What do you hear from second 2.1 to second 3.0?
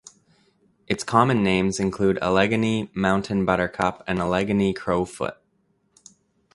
Allegheny